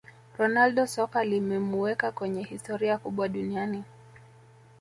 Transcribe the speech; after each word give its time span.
ronaldo 0.37 0.87
soka 0.87 1.23
limemuweka 1.23 2.11
kwenye 2.11 2.43
historia 2.43 2.97
kubwa 2.97 3.27
duniani 3.29 3.83